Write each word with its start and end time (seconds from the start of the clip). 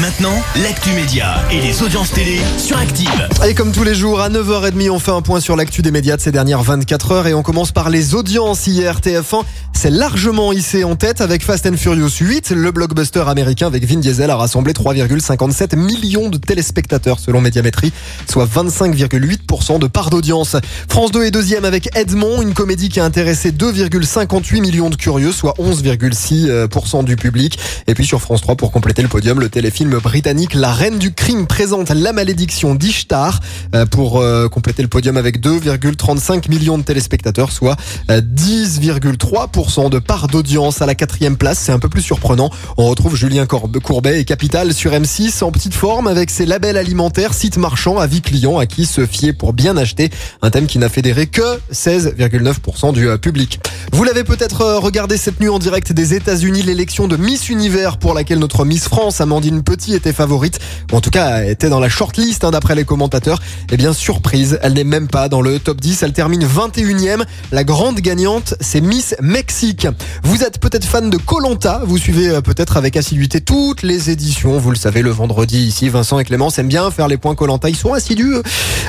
Maintenant, 0.00 0.40
l'actu 0.62 0.90
média 0.90 1.42
et 1.50 1.60
les 1.60 1.82
audiences 1.82 2.12
télé 2.12 2.38
sur 2.56 2.78
Active. 2.78 3.28
Et 3.44 3.54
comme 3.54 3.72
tous 3.72 3.82
les 3.82 3.96
jours, 3.96 4.20
à 4.20 4.30
9h30, 4.30 4.90
on 4.90 5.00
fait 5.00 5.10
un 5.10 5.22
point 5.22 5.40
sur 5.40 5.56
l'actu 5.56 5.82
des 5.82 5.90
médias 5.90 6.16
de 6.16 6.20
ces 6.20 6.30
dernières 6.30 6.62
24 6.62 7.12
heures 7.12 7.26
et 7.26 7.34
on 7.34 7.42
commence 7.42 7.72
par 7.72 7.90
les 7.90 8.14
audiences 8.14 8.68
hier. 8.68 9.00
TF1 9.00 9.42
s'est 9.72 9.90
largement 9.90 10.52
hissé 10.52 10.84
en 10.84 10.94
tête 10.94 11.20
avec 11.20 11.42
Fast 11.42 11.66
and 11.66 11.76
Furious 11.76 12.10
8. 12.20 12.50
Le 12.50 12.70
blockbuster 12.70 13.24
américain 13.26 13.66
avec 13.66 13.84
Vin 13.86 13.98
Diesel 13.98 14.30
a 14.30 14.36
rassemblé 14.36 14.72
3,57 14.72 15.76
millions 15.76 16.28
de 16.28 16.38
téléspectateurs 16.38 17.18
selon 17.18 17.40
Médiamétrie, 17.40 17.92
soit 18.30 18.46
25,8% 18.46 19.80
de 19.80 19.86
part 19.88 20.10
d'audience. 20.10 20.56
France 20.88 21.10
2 21.10 21.24
est 21.24 21.30
deuxième 21.32 21.64
avec 21.64 21.88
Edmond, 21.96 22.42
une 22.42 22.54
comédie 22.54 22.88
qui 22.88 23.00
a 23.00 23.04
intéressé 23.04 23.50
2,58 23.50 24.60
millions 24.60 24.90
de 24.90 24.96
curieux, 24.96 25.32
soit 25.32 25.54
11,6% 25.58 27.04
du 27.04 27.16
public. 27.16 27.58
Et 27.88 27.94
puis 27.94 28.06
sur 28.06 28.20
France 28.20 28.42
3, 28.42 28.54
pour 28.54 28.70
compléter 28.70 29.02
le 29.02 29.08
podium, 29.08 29.40
le 29.40 29.48
téléfilm 29.48 29.87
britannique 29.96 30.54
La 30.54 30.72
Reine 30.72 30.98
du 30.98 31.12
Crime 31.12 31.46
présente 31.46 31.90
La 31.90 32.12
Malédiction 32.12 32.74
d'Ishtar 32.74 33.40
euh, 33.74 33.86
pour 33.86 34.20
euh, 34.20 34.48
compléter 34.48 34.82
le 34.82 34.88
podium 34.88 35.16
avec 35.16 35.40
2,35 35.40 36.48
millions 36.48 36.78
de 36.78 36.82
téléspectateurs, 36.82 37.50
soit 37.50 37.76
euh, 38.10 38.20
10,3% 38.20 39.90
de 39.90 39.98
part 39.98 40.28
d'audience 40.28 40.82
à 40.82 40.86
la 40.86 40.94
quatrième 40.94 41.36
place. 41.36 41.58
C'est 41.58 41.72
un 41.72 41.78
peu 41.78 41.88
plus 41.88 42.02
surprenant. 42.02 42.50
On 42.76 42.88
retrouve 42.88 43.16
Julien 43.16 43.46
Courbet 43.46 44.20
et 44.20 44.24
Capital 44.24 44.74
sur 44.74 44.92
M6 44.92 45.42
en 45.42 45.50
petite 45.50 45.74
forme 45.74 46.06
avec 46.06 46.30
ses 46.30 46.46
labels 46.46 46.76
alimentaires, 46.76 47.34
sites 47.34 47.56
marchands, 47.56 47.98
avis 47.98 48.20
clients 48.20 48.58
à 48.58 48.66
qui 48.66 48.86
se 48.86 49.06
fier 49.06 49.32
pour 49.32 49.52
bien 49.52 49.76
acheter. 49.76 50.10
Un 50.42 50.50
thème 50.50 50.66
qui 50.66 50.78
n'a 50.78 50.88
fédéré 50.88 51.26
que 51.26 51.58
16,9% 51.72 52.92
du 52.92 53.08
euh, 53.08 53.16
public. 53.16 53.60
Vous 53.92 54.04
l'avez 54.04 54.24
peut-être 54.24 54.60
euh, 54.60 54.78
regardé 54.78 55.16
cette 55.16 55.40
nuit 55.40 55.48
en 55.48 55.58
direct 55.58 55.92
des 55.92 56.14
États-Unis, 56.14 56.62
l'élection 56.62 57.08
de 57.08 57.16
Miss 57.16 57.48
Univers 57.48 57.98
pour 57.98 58.14
laquelle 58.14 58.38
notre 58.38 58.64
Miss 58.64 58.84
France, 58.84 59.20
Amandine 59.20 59.62
Petit, 59.68 59.92
était 59.92 60.14
favorite, 60.14 60.58
ou 60.90 60.96
en 60.96 61.02
tout 61.02 61.10
cas 61.10 61.44
était 61.44 61.68
dans 61.68 61.78
la 61.78 61.90
shortlist 61.90 62.42
hein, 62.42 62.52
d'après 62.52 62.74
les 62.74 62.84
commentateurs. 62.84 63.38
Eh 63.70 63.76
bien, 63.76 63.92
surprise, 63.92 64.58
elle 64.62 64.72
n'est 64.72 64.82
même 64.82 65.08
pas 65.08 65.28
dans 65.28 65.42
le 65.42 65.58
top 65.58 65.78
10, 65.78 66.02
elle 66.04 66.14
termine 66.14 66.42
21e. 66.42 67.22
La 67.52 67.64
grande 67.64 68.00
gagnante, 68.00 68.54
c'est 68.62 68.80
Miss 68.80 69.14
Mexique. 69.20 69.86
Vous 70.22 70.42
êtes 70.42 70.58
peut-être 70.58 70.86
fan 70.86 71.10
de 71.10 71.18
Colanta, 71.18 71.82
vous 71.84 71.98
suivez 71.98 72.28
euh, 72.30 72.40
peut-être 72.40 72.78
avec 72.78 72.96
assiduité 72.96 73.42
toutes 73.42 73.82
les 73.82 74.08
éditions, 74.08 74.56
vous 74.56 74.70
le 74.70 74.76
savez, 74.76 75.02
le 75.02 75.10
vendredi 75.10 75.58
ici, 75.58 75.90
Vincent 75.90 76.18
et 76.18 76.24
Clémence 76.24 76.58
aiment 76.58 76.68
bien 76.68 76.90
faire 76.90 77.06
les 77.06 77.18
points 77.18 77.34
Colanta, 77.34 77.68
ils 77.68 77.76
sont 77.76 77.92
assidus. 77.92 78.36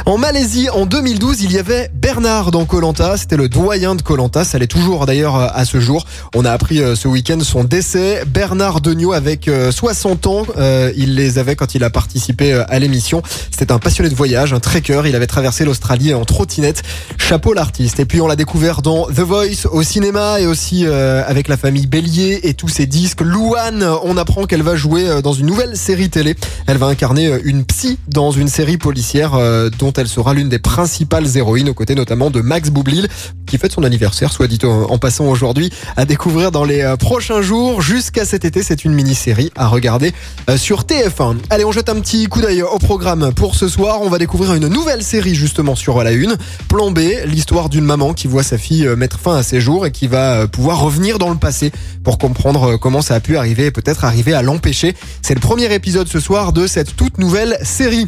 En 0.05 0.17
Malaisie, 0.17 0.69
en 0.69 0.85
2012, 0.85 1.41
il 1.41 1.51
y 1.51 1.57
avait 1.57 1.91
Bernard 1.93 2.51
dans 2.51 2.63
Colanta, 2.63 3.17
c'était 3.17 3.35
le 3.35 3.49
doyen 3.49 3.95
de 3.95 4.01
Colanta, 4.01 4.45
ça 4.45 4.57
l'est 4.57 4.67
toujours 4.67 5.05
d'ailleurs 5.05 5.35
euh, 5.35 5.47
à 5.53 5.65
ce 5.65 5.79
jour. 5.79 6.05
On 6.35 6.45
a 6.45 6.51
appris 6.51 6.81
euh, 6.81 6.95
ce 6.95 7.07
week-end 7.07 7.39
son 7.41 7.63
décès. 7.63 8.23
Bernard 8.25 8.81
Degnaud 8.81 9.13
avec 9.13 9.47
euh, 9.47 9.71
60 9.71 10.27
ans, 10.27 10.43
euh, 10.69 10.91
il 10.95 11.15
les 11.15 11.37
avait 11.37 11.55
quand 11.55 11.75
il 11.75 11.83
a 11.83 11.89
participé 11.89 12.53
euh, 12.53 12.63
à 12.69 12.79
l'émission. 12.79 13.21
C'était 13.51 13.71
un 13.71 13.79
passionné 13.79 14.09
de 14.09 14.15
voyage, 14.15 14.53
un 14.53 14.59
trekker, 14.59 15.01
il 15.05 15.15
avait 15.15 15.27
traversé 15.27 15.65
l'Australie 15.65 16.13
en 16.13 16.25
trottinette. 16.25 16.83
Chapeau 17.29 17.53
l'artiste. 17.53 17.99
Et 17.99 18.05
puis 18.05 18.21
on 18.21 18.27
l'a 18.27 18.35
découvert 18.35 18.81
dans 18.81 19.05
The 19.05 19.19
Voice 19.19 19.67
au 19.71 19.83
cinéma 19.83 20.41
et 20.41 20.47
aussi 20.47 20.87
euh, 20.87 21.21
avec 21.27 21.47
la 21.47 21.57
famille 21.57 21.85
Bélier 21.85 22.39
et 22.41 22.55
tous 22.55 22.69
ses 22.69 22.87
disques. 22.87 23.21
Louane, 23.21 23.85
on 24.01 24.17
apprend 24.17 24.45
qu'elle 24.45 24.63
va 24.63 24.75
jouer 24.75 25.07
euh, 25.07 25.21
dans 25.21 25.33
une 25.33 25.45
nouvelle 25.45 25.77
série 25.77 26.09
télé. 26.09 26.35
Elle 26.65 26.77
va 26.77 26.87
incarner 26.87 27.27
euh, 27.27 27.39
une 27.43 27.65
psy 27.65 27.99
dans 28.07 28.31
une 28.31 28.47
série 28.47 28.77
policière 28.77 29.35
euh, 29.35 29.69
dont 29.69 29.93
elle 29.93 30.07
sera 30.07 30.33
l'une 30.33 30.49
des 30.49 30.57
principales 30.57 31.37
héroïnes 31.37 31.69
aux 31.69 31.75
côtés 31.75 31.93
notamment 31.93 32.31
de 32.31 32.41
Max 32.41 32.71
Boublil 32.71 33.07
qui 33.49 33.57
fête 33.57 33.71
son 33.71 33.83
anniversaire, 33.83 34.31
soit 34.31 34.47
dit 34.47 34.59
en 34.63 34.97
passant 34.99 35.25
aujourd'hui, 35.25 35.71
à 35.97 36.05
découvrir 36.05 36.51
dans 36.51 36.63
les 36.63 36.81
euh, 36.81 36.95
prochains 36.95 37.41
jours. 37.41 37.81
Jusqu'à 37.81 38.23
cet 38.23 38.45
été, 38.45 38.61
c'est 38.61 38.85
une 38.85 38.93
mini-série 38.93 39.51
à 39.55 39.67
regarder 39.67 40.13
sur 40.57 40.83
TF1. 40.83 41.37
Allez, 41.49 41.65
on 41.65 41.71
jette 41.71 41.89
un 41.89 41.99
petit 41.99 42.27
coup 42.27 42.41
d'œil 42.41 42.61
au 42.61 42.77
programme 42.77 43.33
pour 43.33 43.55
ce 43.55 43.67
soir. 43.67 44.01
On 44.01 44.09
va 44.09 44.19
découvrir 44.19 44.53
une 44.53 44.67
nouvelle 44.67 45.03
série 45.03 45.33
justement 45.33 45.75
sur 45.75 46.03
la 46.03 46.11
une. 46.11 46.37
Plan 46.67 46.91
B, 46.91 46.99
l'histoire 47.25 47.69
d'une 47.69 47.85
maman 47.85 48.13
qui 48.13 48.27
voit 48.27 48.43
sa 48.43 48.57
fille 48.57 48.85
euh, 48.85 48.95
mettre 48.95 49.19
fin 49.19 49.35
à 49.35 49.43
ses 49.43 49.61
jours 49.61 49.85
et 49.85 49.91
qui 49.91 50.07
va 50.07 50.41
euh, 50.41 50.47
pouvoir 50.47 50.79
revenir 50.79 51.19
dans 51.19 51.29
le 51.29 51.37
passé 51.37 51.71
pour 52.03 52.17
comprendre 52.17 52.73
euh, 52.73 52.77
comment 52.77 53.01
ça 53.01 53.15
a 53.15 53.19
pu 53.19 53.37
arriver 53.37 53.67
et 53.67 53.71
peut-être 53.71 54.05
arriver 54.05 54.33
à 54.33 54.41
l'empêcher. 54.41 54.95
C'est 55.21 55.33
le 55.33 55.39
premier 55.39 55.73
épisode 55.73 56.07
ce 56.07 56.19
soir 56.19 56.53
de 56.53 56.67
cette 56.67 56.95
toute 56.95 57.17
nouvelle 57.17 57.57
série. 57.63 58.07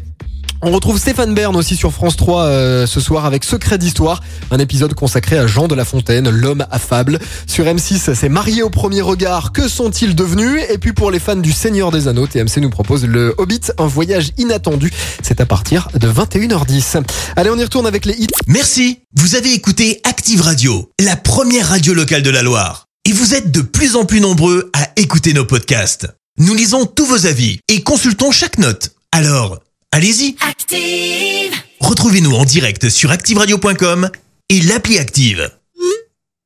On 0.64 0.70
retrouve 0.70 1.00
Stéphane 1.00 1.34
Bern 1.34 1.56
aussi 1.56 1.76
sur 1.76 1.92
France 1.92 2.16
3 2.18 2.44
euh, 2.44 2.86
ce 2.86 3.00
soir 3.00 3.26
avec 3.26 3.44
Secret 3.44 3.80
d'Histoire, 3.80 4.22
un 4.52 4.60
épisode 4.60 4.94
consacré 4.94 5.40
à 5.40 5.48
Jean 5.48 5.68
de 5.68 5.74
La 5.74 5.86
Fontaine, 5.86 6.30
l'homme 6.30 6.68
affable. 6.70 7.18
Sur 7.48 7.66
M6, 7.66 8.14
c'est 8.14 8.30
Marié 8.30 8.62
au 8.62 8.70
premier 8.70 9.02
regard, 9.02 9.54
que 9.54 9.68
sont-ils 9.68 10.14
devenus? 10.14 10.62
Et 10.70 10.78
puis 10.78 10.94
pour 10.94 11.10
les 11.10 11.18
fans 11.18 11.36
du 11.36 11.52
Seigneur 11.52 11.90
des 11.90 12.08
Anneaux, 12.08 12.28
TMC 12.28 12.58
nous 12.58 12.70
propose 12.70 13.06
le 13.06 13.34
Hobbit, 13.40 13.72
un 13.80 13.88
voyage 13.88 14.34
inattendu. 14.38 14.92
C'est 15.24 15.42
à 15.42 15.48
partir 15.48 15.88
de 15.96 16.08
21h10. 16.08 17.02
Allez, 17.36 17.50
on 17.50 17.58
y 17.58 17.64
retourne 17.64 17.88
avec 17.88 18.06
les 18.06 18.14
hits. 18.14 18.28
Merci. 18.46 19.00
Vous 19.16 19.34
avez 19.34 19.54
écouté 19.54 20.00
Active 20.04 20.42
Radio, 20.42 20.92
la 21.00 21.16
première 21.16 21.70
radio 21.70 21.96
locale 21.96 22.22
de 22.22 22.30
la 22.30 22.44
Loire. 22.44 22.86
Et 23.10 23.14
vous 23.14 23.34
êtes 23.34 23.50
de 23.50 23.62
plus 23.62 23.96
en 23.96 24.06
plus 24.06 24.22
nombreux 24.22 24.70
à 24.74 24.90
écouter 24.96 25.34
nos 25.34 25.46
podcasts. 25.46 26.08
Nous 26.38 26.54
lisons 26.54 26.86
tous 26.86 27.06
vos 27.06 27.26
avis 27.26 27.60
et 27.68 27.82
consultons 27.82 28.32
chaque 28.32 28.60
note. 28.60 28.92
Alors, 29.12 29.60
allez-y. 29.92 30.36
Active. 30.42 31.54
Retrouvez-nous 31.80 32.34
en 32.34 32.46
direct 32.46 32.90
sur 32.90 33.12
activeradio.com 33.12 34.10
et 34.50 34.62
l'appli 34.62 34.98
Active. 34.98 35.52